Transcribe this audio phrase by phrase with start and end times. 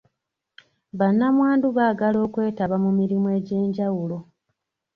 [0.99, 4.17] Bannamwandu baagala okwetaba mu mirimu egy'enjawulo.